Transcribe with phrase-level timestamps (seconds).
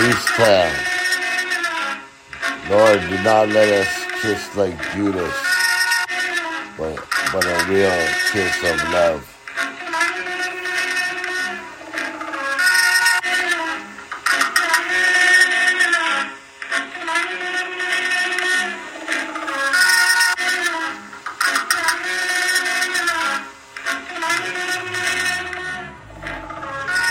[0.00, 0.72] Peace Town.
[2.70, 5.34] Lord, do not let us kiss like Judas,
[6.78, 6.96] but,
[7.34, 7.90] but a real
[8.32, 9.26] kiss of love.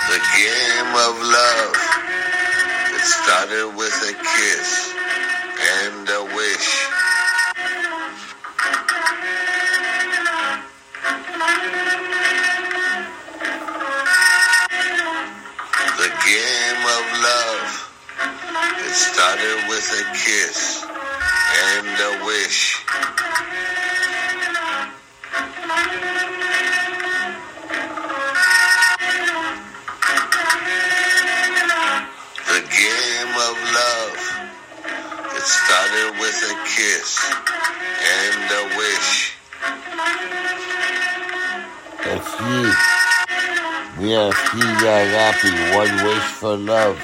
[0.09, 1.78] The game of love.
[3.29, 4.93] Started with a kiss
[5.61, 6.69] and a wish.
[15.99, 17.69] The game of love.
[18.79, 20.83] It started with a kiss
[21.69, 22.83] and a wish.
[35.39, 37.31] It started with a kiss
[38.11, 39.37] and a wish.
[42.11, 42.67] It's you.
[44.01, 44.33] We are
[44.83, 46.97] Young Happy, one wish for love.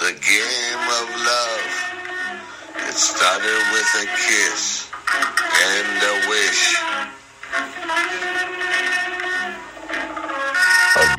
[0.00, 1.72] The game of love.
[2.88, 4.75] It started with a kiss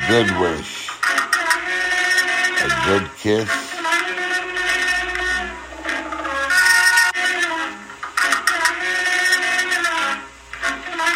[0.08, 0.90] good wish.
[2.64, 3.50] A good kiss.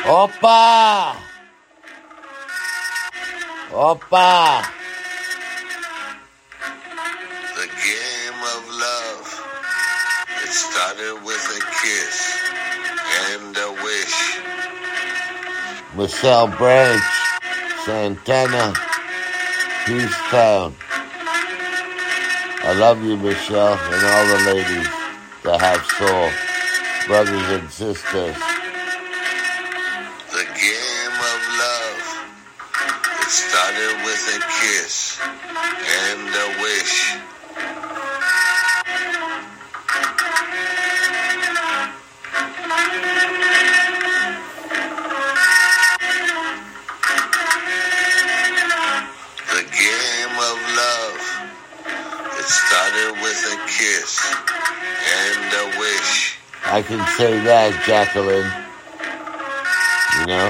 [0.03, 1.16] Opa!
[3.72, 4.66] Opa!
[7.56, 9.25] The game of love.
[10.44, 12.17] It started with a kiss
[13.31, 14.42] and a wish.
[15.95, 17.20] Michelle Branch,
[17.86, 18.74] Santana,
[20.30, 20.76] Town.
[22.64, 24.88] I love you, Michelle, and all the ladies
[25.42, 26.30] that have soul,
[27.08, 28.38] brothers and sisters.
[30.30, 32.06] The game of love.
[33.18, 35.18] It started with a kiss
[53.13, 54.19] with a kiss
[55.13, 56.38] and a wish.
[56.66, 58.49] I can say that, Jacqueline.
[60.19, 60.49] You know?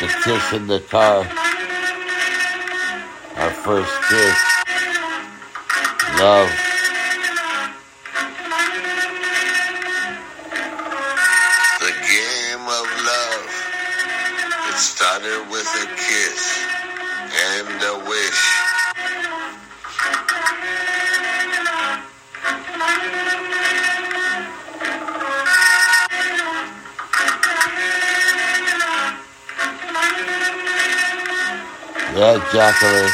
[0.00, 1.26] The kiss in the car.
[3.36, 4.38] Our first kiss.
[6.18, 6.50] Love.
[11.80, 13.46] The game of love.
[14.68, 16.43] It started with a kiss
[32.16, 33.10] Yeah, Jacqueline.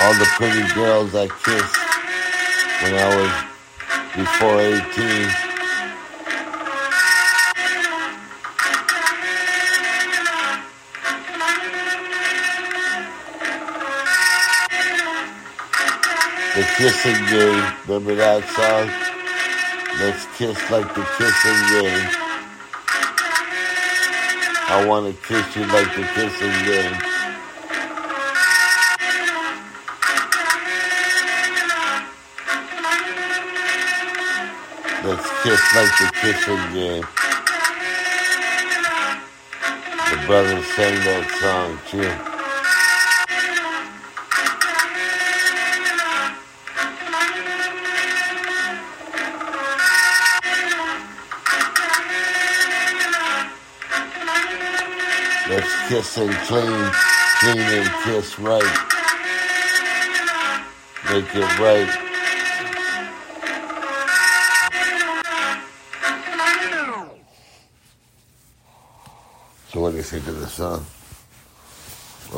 [0.00, 1.76] All the pretty girls I kissed
[2.80, 3.32] when I was
[4.16, 5.28] before 18.
[16.54, 19.05] The kissing game, remember that song?
[19.98, 22.08] Let's kiss like the kissing game.
[24.68, 26.92] I want to kiss you like the kissing game.
[35.02, 37.04] Let's kiss like the kissing game.
[40.10, 42.35] The brothers sang that song too.
[55.48, 56.90] Let's kiss and clean,
[57.38, 58.62] clean and kiss right.
[61.08, 61.88] Make it right.
[69.68, 70.84] So what do you think of the song?